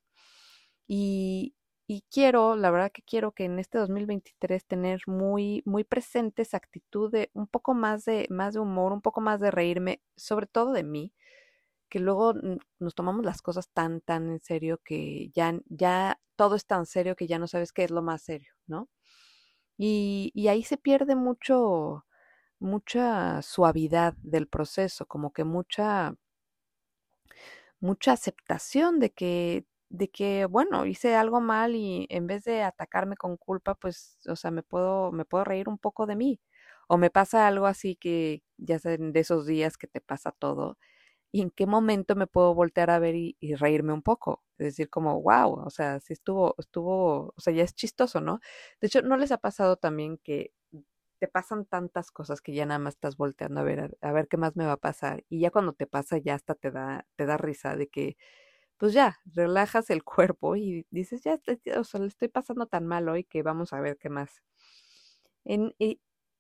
Y, 0.88 1.56
y 1.94 2.04
quiero, 2.12 2.56
la 2.56 2.72
verdad 2.72 2.92
que 2.92 3.04
quiero 3.04 3.34
que 3.34 3.46
en 3.46 3.60
este 3.60 3.78
2023 3.78 4.66
tener 4.66 5.02
muy, 5.06 5.62
muy 5.66 5.84
presente 5.84 6.42
esa 6.42 6.58
actitud 6.58 7.12
de 7.12 7.30
un 7.34 7.46
poco 7.48 7.76
más 7.76 8.04
de, 8.06 8.26
más 8.32 8.56
de 8.56 8.62
humor, 8.62 8.94
un 8.94 9.02
poco 9.02 9.22
más 9.22 9.40
de 9.40 9.52
reírme, 9.52 10.02
sobre 10.16 10.48
todo 10.48 10.74
de 10.74 10.84
mí, 10.84 11.14
que 11.90 12.00
luego 12.00 12.34
nos 12.80 12.96
tomamos 12.96 13.24
las 13.26 13.44
cosas 13.44 13.70
tan, 13.70 14.02
tan 14.02 14.30
en 14.32 14.40
serio 14.40 14.82
que 14.84 15.30
ya, 15.36 15.54
ya 15.68 16.20
todo 16.36 16.56
es 16.56 16.66
tan 16.66 16.88
serio 16.88 17.16
que 17.16 17.28
ya 17.28 17.38
no 17.38 17.48
sabes 17.48 17.72
qué 17.72 17.84
es 17.84 17.92
lo 17.92 18.02
más 18.02 18.24
serio, 18.24 18.54
¿no? 18.66 18.90
Y, 19.78 20.32
y 20.34 20.48
ahí 20.48 20.64
se 20.64 20.78
pierde 20.78 21.16
mucho, 21.16 22.06
mucha 22.60 23.42
suavidad 23.44 24.16
del 24.24 24.48
proceso, 24.48 25.06
como 25.08 25.34
que 25.34 25.44
mucha, 25.44 26.16
mucha 27.80 28.14
aceptación 28.14 29.00
de 29.00 29.12
que, 29.12 29.66
de 29.94 30.10
que, 30.10 30.46
bueno, 30.46 30.86
hice 30.88 31.16
algo 31.16 31.40
mal 31.42 31.76
y 31.76 32.08
en 32.10 32.28
vez 32.28 32.44
de 32.46 32.64
atacarme 32.64 33.16
con 33.18 33.38
culpa, 33.38 33.76
pues, 33.76 34.18
o 34.28 34.36
sea, 34.36 34.52
me 34.52 34.64
puedo, 34.64 35.12
me 35.12 35.24
puedo 35.26 35.44
reír 35.46 35.70
un 35.70 35.78
poco 35.78 36.08
de 36.08 36.16
mí. 36.16 36.42
O 36.88 36.98
me 36.98 37.12
pasa 37.12 37.48
algo 37.48 37.68
así 37.68 37.96
que, 37.96 38.44
ya 38.58 38.80
saben, 38.80 39.14
de 39.14 39.20
esos 39.22 39.46
días 39.46 39.78
que 39.78 39.88
te 39.88 40.02
pasa 40.02 40.32
todo 40.32 40.78
y 41.32 41.42
en 41.42 41.52
qué 41.52 41.68
momento 41.68 42.16
me 42.16 42.28
puedo 42.28 42.56
voltear 42.56 42.90
a 42.92 43.00
ver 43.00 43.16
y, 43.16 43.38
reírme 43.58 43.94
un 43.94 44.04
poco. 44.04 44.44
Es 44.58 44.68
decir, 44.68 44.90
como, 44.90 45.22
wow, 45.22 45.64
o 45.66 45.70
sea, 45.72 46.00
si 46.00 46.14
estuvo, 46.14 46.56
estuvo, 46.60 47.34
o 47.36 47.42
sea, 47.42 47.54
ya 47.54 47.64
es 47.64 47.76
chistoso, 47.76 48.22
¿no? 48.22 48.40
De 48.82 48.88
hecho, 48.88 49.02
¿no 49.04 49.18
les 49.18 49.32
ha 49.34 49.38
pasado 49.40 49.76
también 49.78 50.18
que 50.20 50.54
te 51.20 51.28
pasan 51.28 51.66
tantas 51.66 52.12
cosas 52.12 52.42
que 52.42 52.54
ya 52.54 52.66
nada 52.66 52.80
más 52.80 52.96
estás 52.96 53.18
volteando 53.18 53.62
a 53.62 53.64
ver, 53.64 53.98
a 54.02 54.12
ver 54.12 54.28
qué 54.28 54.38
más 54.38 54.56
me 54.56 54.66
va 54.66 54.74
a 54.74 54.78
pasar? 54.78 55.24
Y 55.30 55.40
ya 55.42 55.52
cuando 55.52 55.74
te 55.74 55.88
pasa, 55.88 56.18
ya 56.20 56.36
hasta 56.36 56.56
te 56.56 56.72
da, 56.72 57.08
te 57.16 57.26
da 57.26 57.38
risa 57.38 57.76
de 57.76 57.88
que, 57.90 58.18
pues 58.84 58.92
ya, 58.92 59.22
relajas 59.24 59.90
el 59.92 60.04
cuerpo 60.04 60.58
y 60.58 60.86
dices, 60.92 61.24
ya, 61.24 61.40
o 61.78 61.84
sea, 61.86 62.02
le 62.02 62.08
estoy 62.08 62.28
pasando 62.28 62.66
tan 62.66 62.86
mal 62.86 63.08
hoy 63.08 63.24
que 63.24 63.42
vamos 63.42 63.72
a 63.72 63.80
ver 63.80 63.98
qué 63.98 64.10
más. 64.10 64.44
En, 65.46 65.74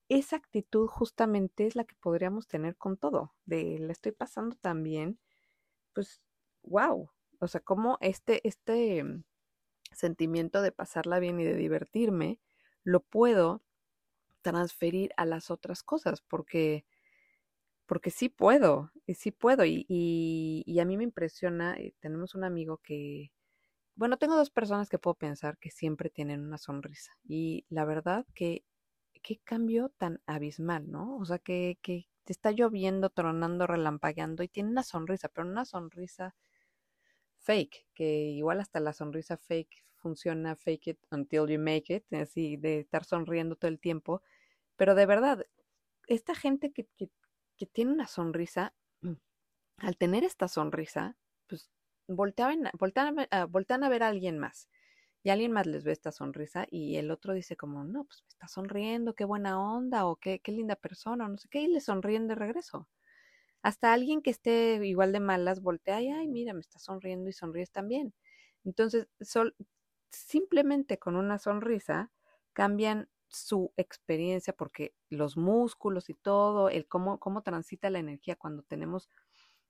esa 0.10 0.36
actitud 0.36 0.88
justamente 0.88 1.66
es 1.68 1.78
la 1.78 1.86
que 1.86 1.96
podríamos 1.96 2.50
tener 2.50 2.76
con 2.76 2.98
todo, 2.98 3.34
de 3.46 3.80
la 3.80 3.94
estoy 3.94 4.12
pasando 4.12 4.58
tan 4.58 4.84
bien, 4.84 5.22
pues, 5.94 6.22
wow, 6.64 7.12
o 7.40 7.48
sea, 7.48 7.62
como 7.62 7.98
este, 8.02 8.46
este 8.46 9.02
mm, 9.06 9.24
sentimiento 9.94 10.62
de 10.62 10.74
pasarla 10.74 11.20
bien 11.20 11.40
y 11.40 11.46
de 11.46 11.56
divertirme, 11.56 12.42
lo 12.84 13.00
puedo 13.00 13.64
transferir 14.42 15.14
a 15.16 15.26
las 15.26 15.50
otras 15.50 15.82
cosas, 15.82 16.22
porque, 16.22 16.84
porque 17.94 18.10
sí 18.10 18.28
puedo, 18.28 18.92
y 19.06 19.14
sí 19.14 19.30
puedo, 19.30 19.66
y, 19.66 19.86
y, 19.88 20.80
a 20.80 20.86
mí 20.86 20.98
me 20.98 21.04
impresiona, 21.04 21.76
eh, 21.76 21.94
tenemos 22.00 22.34
un 22.34 22.44
amigo 22.44 22.80
que, 22.80 23.32
bueno, 23.96 24.18
tengo 24.18 24.36
dos 24.36 24.50
personas 24.50 24.90
que 24.90 24.98
puedo 24.98 25.14
pensar 25.14 25.60
que 25.60 25.70
siempre 25.70 26.10
tienen 26.10 26.42
una 26.42 26.58
sonrisa, 26.58 27.12
y 27.24 27.68
la 27.70 27.86
verdad 27.86 28.26
que 28.34 28.64
qué 29.22 29.38
cambio 29.44 29.90
tan 30.00 30.22
abismal, 30.26 30.90
¿no? 30.90 31.18
O 31.18 31.26
sea, 31.26 31.38
que, 31.38 31.78
que 31.84 32.08
te 32.24 32.34
está 32.34 32.50
lloviendo, 32.50 33.12
tronando, 33.12 33.68
relampagueando 33.68 34.42
y 34.42 34.48
tiene 34.48 34.72
una 34.72 34.82
sonrisa, 34.82 35.30
pero 35.30 35.48
una 35.48 35.64
sonrisa 35.64 36.36
fake, 37.42 37.86
que 37.94 38.06
igual 38.32 38.60
hasta 38.60 38.80
la 38.80 38.94
sonrisa 38.94 39.38
fake 39.38 39.86
funciona, 39.98 40.56
fake 40.56 40.88
it 40.88 41.00
until 41.12 41.48
you 41.48 41.60
make 41.60 41.94
it, 41.94 42.12
así 42.12 42.58
de 42.58 42.80
estar 42.80 43.06
sonriendo 43.06 43.56
todo 43.56 43.70
el 43.70 43.80
tiempo. 43.80 44.24
Pero 44.78 44.96
de 44.96 45.06
verdad, 45.06 45.46
esta 46.08 46.34
gente 46.34 46.72
que, 46.72 46.88
tiene 47.66 47.92
una 47.94 48.08
sonrisa, 48.08 48.74
al 49.78 49.98
tener 49.98 50.24
esta 50.24 50.48
sonrisa, 50.48 51.18
pues 51.48 51.70
voltean, 52.08 52.70
voltean, 52.78 53.16
voltean 53.50 53.84
a 53.84 53.90
ver 53.90 54.04
a 54.04 54.10
alguien 54.10 54.40
más 54.40 54.70
y 55.24 55.30
alguien 55.30 55.52
más 55.54 55.68
les 55.68 55.84
ve 55.86 55.92
esta 55.94 56.12
sonrisa 56.12 56.68
y 56.70 56.98
el 56.98 57.12
otro 57.12 57.34
dice 57.34 57.56
como, 57.58 57.84
no, 57.86 58.06
pues 58.06 58.24
me 58.24 58.30
está 58.30 58.48
sonriendo, 58.48 59.16
qué 59.16 59.26
buena 59.26 59.62
onda 59.62 60.06
o 60.06 60.18
qué, 60.18 60.40
qué 60.42 60.52
linda 60.52 60.76
persona 60.76 61.26
o 61.26 61.30
no 61.30 61.38
sé 61.38 61.48
qué, 61.50 61.62
y 61.62 61.68
le 61.68 61.82
sonríen 61.82 62.28
de 62.28 62.36
regreso. 62.36 62.90
Hasta 63.64 63.94
alguien 63.94 64.22
que 64.22 64.32
esté 64.32 64.86
igual 64.86 65.14
de 65.14 65.20
malas 65.22 65.62
voltea 65.62 66.02
y, 66.02 66.10
ay, 66.10 66.28
mira, 66.28 66.54
me 66.54 66.62
está 66.62 66.80
sonriendo 66.80 67.30
y 67.30 67.34
sonríes 67.34 67.72
también. 67.72 68.14
Entonces, 68.66 69.08
sol, 69.22 69.56
simplemente 70.12 71.00
con 71.00 71.16
una 71.16 71.40
sonrisa 71.40 72.12
cambian 72.54 73.10
su 73.34 73.74
experiencia 73.78 74.54
porque 74.54 74.96
los 75.10 75.38
músculos 75.38 76.10
y 76.10 76.14
todo, 76.14 76.70
el 76.70 76.88
cómo, 76.88 77.20
cómo 77.20 77.42
transita 77.44 77.90
la 77.90 78.00
energía 78.00 78.36
cuando 78.36 78.64
tenemos 78.64 79.10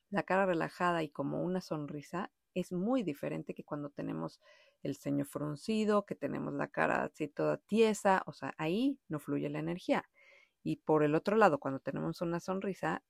la 0.10 0.24
cara 0.24 0.46
relajada 0.46 1.04
y 1.04 1.10
como 1.10 1.44
una 1.44 1.62
sonrisa 1.62 2.32
es 2.54 2.72
muy 2.72 3.04
diferente 3.04 3.56
que 3.56 3.64
cuando 3.64 3.90
tenemos 3.90 4.40
el 4.84 4.96
ceño 4.96 5.26
fruncido, 5.26 6.06
que 6.06 6.16
tenemos 6.16 6.54
la 6.54 6.68
cara 6.68 7.04
así 7.06 7.28
toda 7.28 7.58
tiesa, 7.58 8.24
o 8.28 8.34
sea, 8.34 8.54
ahí 8.58 9.00
no 9.08 9.20
fluye 9.20 9.50
la 9.50 9.60
energía. 9.60 10.10
Y 10.64 10.78
por 10.78 11.04
el 11.04 11.16
otro 11.16 11.36
lado, 11.36 11.60
cuando 11.60 11.80
tenemos 11.80 12.22
una 12.22 12.40
sonrisa, 12.40 13.04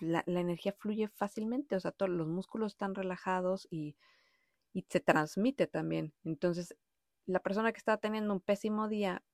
la, 0.00 0.22
la 0.26 0.40
energía 0.40 0.72
fluye 0.72 1.08
fácilmente, 1.08 1.76
o 1.76 1.80
sea, 1.80 1.92
todos 1.92 2.10
los 2.10 2.28
músculos 2.28 2.72
están 2.72 2.94
relajados 2.94 3.66
y, 3.70 3.96
y 4.72 4.84
se 4.88 5.00
transmite 5.00 5.66
también. 5.66 6.12
Entonces, 6.24 6.76
la 7.26 7.40
persona 7.40 7.72
que 7.72 7.78
está 7.78 7.96
teniendo 7.96 8.34
un 8.34 8.40
pésimo 8.40 8.88
día 8.88 9.24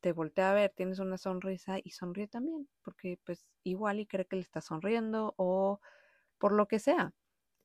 te 0.00 0.12
voltea 0.12 0.50
a 0.50 0.54
ver, 0.54 0.72
tienes 0.76 0.98
una 0.98 1.18
sonrisa 1.18 1.78
y 1.82 1.90
sonríe 1.92 2.28
también, 2.28 2.68
porque 2.82 3.18
pues 3.24 3.46
igual 3.64 4.00
y 4.00 4.06
cree 4.06 4.26
que 4.26 4.36
le 4.36 4.42
está 4.42 4.60
sonriendo 4.60 5.34
o 5.36 5.80
por 6.38 6.52
lo 6.52 6.68
que 6.68 6.78
sea, 6.80 7.14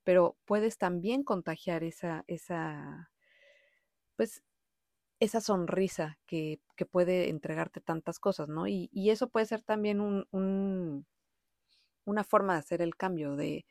pero 0.03 0.37
puedes 0.45 0.77
también 0.79 1.23
contagiar 1.23 1.83
esa, 1.83 2.23
esa, 2.27 3.11
pues, 4.15 4.43
esa 5.19 5.41
sonrisa 5.41 6.19
que, 6.27 6.61
que 6.77 6.85
puede 6.85 7.29
entregarte 7.29 7.81
tantas 7.81 8.19
cosas, 8.19 8.49
¿no? 8.49 8.67
Y, 8.67 8.89
y 8.93 9.11
eso 9.11 9.29
puede 9.29 9.45
ser 9.47 9.63
también 9.63 10.01
un, 10.01 10.27
un, 10.31 11.07
una 12.05 12.23
forma 12.23 12.53
de 12.53 12.59
hacer 12.59 12.81
el 12.81 12.95
cambio, 12.95 13.35
de 13.35 13.65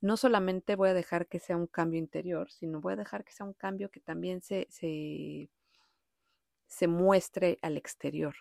no 0.00 0.16
solamente 0.16 0.76
voy 0.76 0.90
a 0.90 0.94
dejar 0.94 1.28
que 1.28 1.40
sea 1.40 1.56
un 1.56 1.66
cambio 1.68 1.98
interior, 2.00 2.50
sino 2.50 2.80
voy 2.80 2.94
a 2.94 2.96
dejar 2.96 3.24
que 3.24 3.32
sea 3.32 3.46
un 3.46 3.54
cambio 3.54 3.90
que 3.90 4.00
también 4.00 4.42
se 4.42 4.68
se 6.66 6.88
muestre 6.88 7.58
al 7.62 7.76
exterior. 7.76 8.34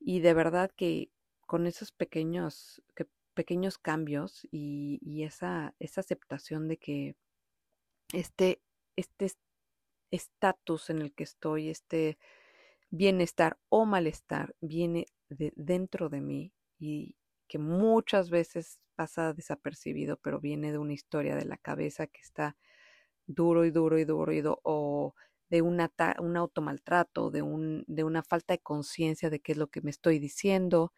Y 0.00 0.20
de 0.20 0.34
verdad 0.34 0.70
que 0.76 1.10
con 1.46 1.66
esos 1.66 1.92
pequeños, 1.92 2.82
que, 2.94 3.06
pequeños 3.34 3.78
cambios 3.78 4.46
y, 4.50 5.22
esa, 5.24 5.74
esa, 5.78 6.00
aceptación 6.00 6.68
de 6.68 6.76
que 6.78 7.16
este 8.12 8.60
este 8.96 9.32
estatus 10.10 10.90
en 10.90 11.02
el 11.02 11.12
que 11.12 11.24
estoy, 11.24 11.70
este 11.70 12.18
bienestar 12.90 13.58
o 13.68 13.84
malestar 13.84 14.54
viene 14.60 15.06
de 15.28 15.52
dentro 15.56 16.08
de 16.08 16.20
mí 16.20 16.52
y 16.78 17.16
que 17.48 17.58
muchas 17.58 18.30
veces 18.30 18.78
pasa 18.94 19.32
desapercibido, 19.32 20.16
pero 20.18 20.40
viene 20.40 20.70
de 20.70 20.78
una 20.78 20.92
historia 20.92 21.34
de 21.34 21.44
la 21.44 21.56
cabeza 21.56 22.06
que 22.06 22.20
está 22.20 22.56
duro 23.26 23.64
y 23.64 23.70
duro 23.70 23.98
y 23.98 24.04
duro 24.04 24.32
y 24.32 24.40
duro, 24.40 25.14
de 25.54 25.62
un, 25.62 26.36
automaltrato, 26.36 27.30
de, 27.30 27.84
de 27.86 28.02
una 28.02 28.24
falta 28.24 28.54
de 28.54 28.58
conciencia 28.58 29.30
de 29.30 29.38
qué 29.38 29.52
es 29.52 29.58
lo 29.58 29.68
que 29.68 29.82
me 29.82 29.90
estoy 29.90 30.18
diciendo. 30.18 30.92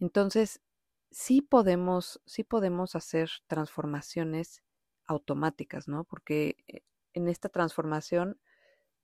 Entonces, 0.00 0.62
sí 1.10 1.42
podemos, 1.42 2.22
sí 2.24 2.42
podemos 2.42 2.96
hacer 2.96 3.28
transformaciones 3.46 4.62
automáticas, 5.04 5.88
¿no? 5.88 6.04
Porque 6.04 6.56
eh, 6.68 6.80
en 7.12 7.28
esta 7.28 7.50
transformación 7.50 8.40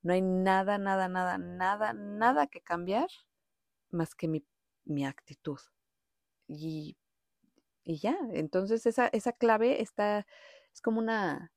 no 0.01 0.15
hay 0.15 0.23
nada, 0.23 0.79
nada, 0.79 1.11
nada, 1.11 1.37
nada, 1.37 1.93
nada 1.93 2.47
que 2.47 2.63
cambiar 2.63 3.09
más 3.91 4.15
que 4.15 4.27
mi, 4.27 5.05
actitud. 5.05 5.61
Y, 6.49 6.97
y 7.85 7.99
ya, 7.99 8.17
entonces 8.33 8.87
esa, 8.87 9.09
esa 9.09 9.33
clave 9.33 9.83
está, 9.83 10.27
es 10.73 10.81
como 10.81 10.99
una, 10.99 11.53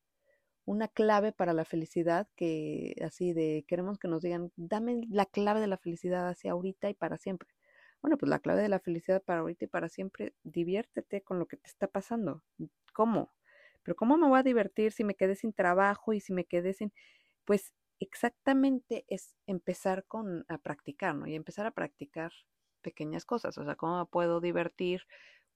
una 0.65 0.88
clave 0.88 1.32
para 1.32 1.53
la 1.53 1.65
felicidad 1.65 2.27
que 2.36 2.95
así 3.04 3.34
de 3.34 3.65
queremos 3.67 3.99
que 3.99 4.08
nos 4.08 4.21
digan, 4.21 4.52
dame 4.56 5.02
la 5.10 5.26
clave 5.26 5.60
de 5.60 5.67
la 5.67 5.78
felicidad 5.78 6.28
hacia 6.30 6.52
ahorita 6.52 6.89
y 6.89 6.93
para 6.93 7.17
siempre. 7.17 7.49
Bueno, 8.02 8.17
pues 8.17 8.30
la 8.30 8.39
clave 8.39 8.62
de 8.62 8.69
la 8.69 8.80
felicidad 8.80 9.23
para 9.23 9.41
ahorita 9.41 9.65
y 9.65 9.67
para 9.69 9.89
siempre, 9.89 10.34
diviértete 10.43 11.21
con 11.21 11.39
lo 11.39 11.47
que 11.47 11.58
te 11.58 11.69
está 11.69 11.88
pasando. 11.88 12.43
¿Cómo? 12.93 13.34
Pero 13.84 13.95
¿cómo 13.95 14.17
me 14.17 14.28
voy 14.28 14.39
a 14.39 14.43
divertir 14.43 14.91
si 14.91 15.04
me 15.04 15.15
quedé 15.15 15.36
sin 15.36 15.54
trabajo 15.54 16.13
y 16.13 16.19
si 16.19 16.34
me 16.34 16.45
quedé 16.45 16.73
sin... 16.73 16.93
Pues 17.45 17.73
exactamente 17.99 19.06
es 19.08 19.36
empezar 19.47 20.06
con 20.06 20.45
a 20.49 20.58
practicar, 20.58 21.15
¿no? 21.15 21.28
Y 21.28 21.36
empezar 21.36 21.65
a 21.65 21.71
practicar 21.71 22.32
pequeñas 22.82 23.26
cosas. 23.26 23.58
O 23.58 23.63
sea, 23.65 23.76
¿cómo 23.76 23.99
me 23.99 24.06
puedo 24.06 24.41
divertir 24.41 25.04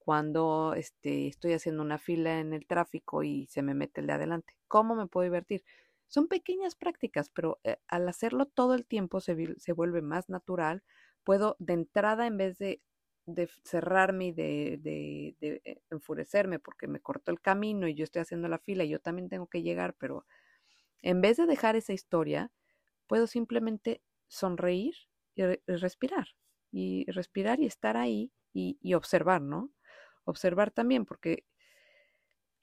cuando 0.08 0.74
este, 0.74 1.28
estoy 1.28 1.52
haciendo 1.52 1.84
una 1.84 1.98
fila 1.98 2.40
en 2.40 2.54
el 2.54 2.66
tráfico 2.66 3.24
y 3.24 3.46
se 3.48 3.62
me 3.62 3.74
mete 3.74 4.00
el 4.00 4.08
de 4.08 4.14
adelante. 4.14 4.56
¿Cómo 4.70 4.96
me 4.96 5.08
puedo 5.08 5.26
divertir? 5.26 5.66
Son 6.08 6.30
pequeñas 6.30 6.76
prácticas, 6.76 7.30
pero 7.30 7.60
eh, 7.66 7.76
al 7.90 8.08
hacerlo 8.08 8.46
todo 8.46 8.74
el 8.74 8.86
tiempo 8.86 9.20
se, 9.20 9.36
vuelve 9.74 10.02
más 10.02 10.30
natural. 10.30 10.82
Puedo 11.26 11.58
de 11.60 11.74
entrada, 11.74 12.26
en 12.26 12.38
vez 12.38 12.58
de, 12.58 12.82
de 13.26 13.50
cerrarme 13.66 14.28
y 14.28 14.32
de, 14.32 14.80
de, 14.82 15.36
de, 15.42 15.62
eh, 15.66 15.82
enfurecerme 15.90 16.58
porque 16.58 16.88
me 16.88 17.02
cortó 17.02 17.32
el 17.32 17.42
camino 17.42 17.86
y 17.86 17.94
yo 17.94 18.06
estoy 18.06 18.22
haciendo 18.22 18.48
la 18.48 18.60
fila 18.60 18.86
y 18.86 18.90
yo 18.90 19.02
también 19.02 19.28
tengo 19.28 19.48
que 19.48 19.62
llegar, 19.62 19.94
pero 20.00 20.26
en 21.02 21.20
vez 21.20 21.36
de 21.36 21.48
dejar 21.48 21.76
esa 21.76 21.92
historia, 21.92 22.50
puedo 23.08 23.28
simplemente 23.28 24.02
sonreír 24.30 24.96
y, 25.36 25.44
respirar. 25.68 26.30
Y 26.72 27.12
respirar 27.12 27.60
y 27.60 27.66
estar 27.66 27.98
ahí 27.98 28.32
y, 28.54 28.78
y 28.82 28.94
observar, 28.94 29.42
¿no? 29.42 29.74
Observar 30.28 30.72
también, 30.72 31.06
porque 31.06 31.46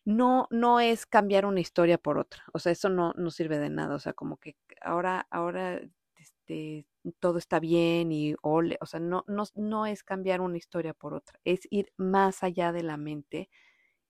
no, 0.05 0.47
no 0.51 0.81
es 0.81 1.07
cambiar 1.07 1.47
una 1.47 1.61
historia 1.61 1.99
por 1.99 2.19
otra. 2.19 2.45
O 2.53 2.59
sea, 2.59 2.73
eso 2.73 2.89
no, 2.89 3.13
no 3.17 3.31
sirve 3.31 3.59
de 3.59 3.71
nada. 3.71 3.95
O 3.95 3.99
sea, 3.99 4.13
como 4.13 4.37
que 4.37 4.57
ahora, 4.81 5.27
ahora 5.31 5.81
este, 6.17 6.87
todo 7.21 7.39
está 7.39 7.59
bien 7.59 8.13
y 8.13 8.35
ole. 8.43 8.79
O 8.81 8.87
sea, 8.87 9.01
no, 9.01 9.25
no, 9.27 9.45
no 9.55 9.87
es 9.87 10.03
cambiar 10.05 10.41
una 10.41 10.59
historia 10.59 10.95
por 10.95 11.15
otra. 11.15 11.41
Es 11.45 11.67
ir 11.71 11.93
más 11.97 12.43
allá 12.43 12.73
de 12.73 12.83
la 12.83 12.97
mente 12.97 13.51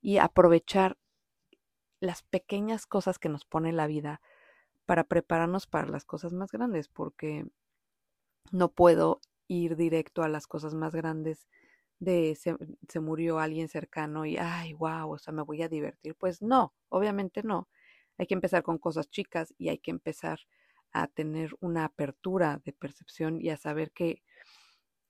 y 0.00 0.18
aprovechar 0.18 0.98
las 2.00 2.22
pequeñas 2.22 2.86
cosas 2.86 3.18
que 3.18 3.28
nos 3.28 3.44
pone 3.44 3.72
la 3.72 3.86
vida 3.86 4.20
para 4.86 5.04
prepararnos 5.04 5.66
para 5.66 5.88
las 5.88 6.04
cosas 6.04 6.32
más 6.32 6.52
grandes, 6.52 6.88
porque 6.88 7.46
no 8.52 8.70
puedo 8.70 9.20
ir 9.48 9.76
directo 9.76 10.22
a 10.22 10.28
las 10.28 10.46
cosas 10.46 10.74
más 10.74 10.94
grandes 10.94 11.48
de 11.98 12.36
se, 12.36 13.00
murió 13.00 13.38
alguien 13.38 13.68
cercano 13.68 14.26
y, 14.26 14.36
ay, 14.36 14.74
wow, 14.74 15.12
o 15.12 15.18
sea, 15.18 15.32
me 15.32 15.42
voy 15.42 15.62
a 15.62 15.68
divertir. 15.68 16.14
Pues 16.16 16.42
no, 16.42 16.74
obviamente 16.88 17.42
no. 17.42 17.68
Hay 18.18 18.26
que 18.26 18.34
empezar 18.34 18.62
con 18.62 18.78
cosas 18.78 19.10
chicas 19.10 19.54
y 19.58 19.68
hay 19.68 19.78
que 19.78 19.90
empezar 19.90 20.40
a 20.92 21.08
tener 21.08 21.54
una 21.60 21.84
apertura 21.84 22.60
de 22.64 22.72
percepción 22.72 23.40
y 23.40 23.50
a 23.50 23.56
saber 23.56 23.92
que, 23.92 24.22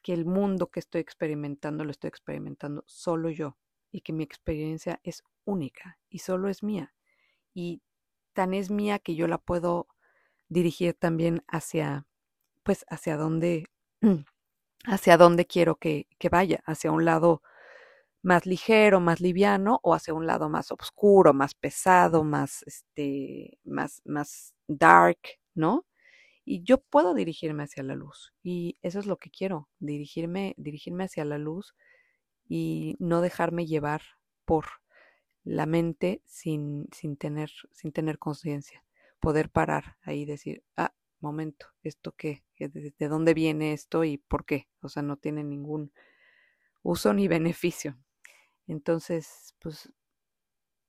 que 0.03 0.15
el 0.15 0.25
mundo 0.25 0.71
que 0.71 0.81
estoy 0.81 1.01
experimentando 1.01 1.85
lo 1.85 1.91
estoy 1.91 2.09
experimentando 2.09 2.85
solo 2.87 3.31
yo 3.31 3.59
y 3.91 4.01
que 4.01 4.13
mi 4.13 4.25
experiencia 4.25 5.01
es 5.03 5.23
única 5.45 5.99
y 6.09 6.21
solo 6.21 6.49
es 6.49 6.63
mía. 6.63 6.95
Y 7.53 7.83
tan 8.33 8.55
es 8.55 8.71
mía 8.71 8.99
que 8.99 9.15
yo 9.15 9.29
la 9.29 9.39
puedo 9.39 9.89
dirigir 10.49 10.95
también 10.95 11.45
hacia, 11.49 12.07
pues, 12.63 12.85
hacia 12.89 13.17
donde 13.17 13.67
hacia 14.85 15.17
dónde 15.17 15.47
quiero 15.47 15.77
que, 15.77 16.07
que, 16.19 16.29
vaya, 16.29 16.63
hacia 16.67 16.93
un 16.93 17.05
lado 17.05 17.43
más 18.23 18.47
ligero, 18.47 19.01
más 19.01 19.21
liviano, 19.21 19.81
o 19.83 19.95
hacia 19.95 20.15
un 20.15 20.27
lado 20.27 20.49
más 20.49 20.73
oscuro, 20.73 21.35
más 21.35 21.55
pesado, 21.55 22.25
más, 22.25 22.63
este, 22.67 23.59
más, 23.65 24.03
más 24.05 24.55
dark, 24.67 25.19
¿no? 25.55 25.87
Y 26.45 26.63
yo 26.63 26.79
puedo 26.79 27.15
dirigirme 27.15 27.65
hacia 27.65 27.83
la 27.83 27.95
luz. 27.95 28.33
Y 28.43 28.79
eso 28.83 28.99
es 28.99 29.07
lo 29.07 29.19
que 29.19 29.31
quiero, 29.31 29.69
dirigirme, 29.79 30.55
dirigirme 30.59 31.05
hacia 31.05 31.25
la 31.25 31.39
luz 31.39 31.75
y 32.49 32.97
no 32.99 33.21
dejarme 33.21 33.67
llevar 33.67 34.03
por 34.45 34.67
la 35.45 35.67
mente 35.67 36.23
sin, 36.25 36.89
sin 36.93 37.17
tener, 37.17 37.51
sin 37.73 37.93
tener 37.93 38.19
conciencia. 38.19 38.85
Poder 39.21 39.51
parar 39.51 39.97
ahí 40.03 40.23
y 40.23 40.27
decir, 40.27 40.63
ah, 40.77 40.95
momento, 41.25 41.67
¿esto 41.83 42.13
qué? 42.13 42.45
¿De 42.59 43.09
dónde 43.09 43.35
viene 43.35 43.73
esto 43.73 44.05
y 44.05 44.19
por 44.19 44.45
qué? 44.45 44.69
O 44.81 44.89
sea, 44.89 45.03
no 45.03 45.17
tiene 45.17 45.43
ningún 45.43 45.93
uso 46.83 47.13
ni 47.15 47.27
beneficio. 47.29 47.99
Entonces, 48.69 49.57
pues, 49.61 49.93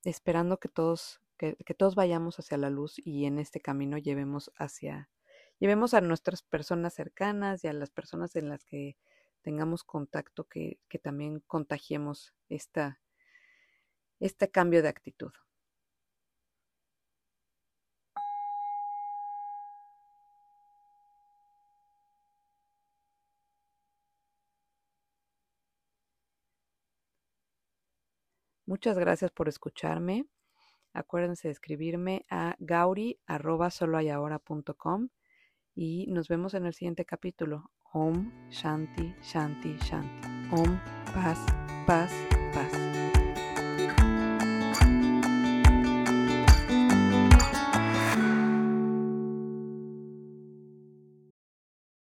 esperando 0.03 0.59
que 0.59 0.69
todos, 0.69 1.21
que, 1.37 1.55
que 1.65 1.73
todos 1.73 1.95
vayamos 1.95 2.37
hacia 2.39 2.57
la 2.57 2.69
luz 2.69 2.95
y 2.97 3.25
en 3.25 3.39
este 3.39 3.61
camino 3.61 3.97
llevemos 3.97 4.51
hacia, 4.57 5.09
llevemos 5.59 5.93
a 5.93 6.01
nuestras 6.01 6.43
personas 6.43 6.93
cercanas 6.93 7.63
y 7.63 7.67
a 7.67 7.73
las 7.73 7.89
personas 7.89 8.35
en 8.35 8.49
las 8.49 8.63
que 8.65 8.97
tengamos 9.41 9.83
contacto, 9.83 10.45
que, 10.45 10.79
que 10.89 10.99
también 10.99 11.39
contagiemos 11.41 12.33
esta, 12.49 12.99
este 14.19 14.49
cambio 14.49 14.81
de 14.81 14.89
actitud. 14.89 15.31
Muchas 28.75 28.99
gracias 28.99 29.31
por 29.31 29.47
escucharme. 29.47 30.25
Acuérdense 30.91 31.47
de 31.47 31.53
escribirme 31.53 32.25
a 32.29 32.57
gauri.soloayahora.com 32.59 35.07
y 35.73 36.07
nos 36.07 36.27
vemos 36.27 36.53
en 36.55 36.65
el 36.65 36.73
siguiente 36.73 37.05
capítulo. 37.05 37.71
Om 37.93 38.49
Shanti 38.49 39.15
Shanti 39.21 39.77
Shanti. 39.77 40.27
Om 40.51 40.77
Paz 41.13 41.39
Paz 41.87 42.11
Paz. 42.53 43.04